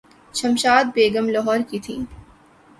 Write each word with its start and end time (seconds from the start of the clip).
شمشاد 0.33 0.85
بیگم 0.95 1.25
لاہورکی 1.33 1.79
تھیں۔ 1.85 2.01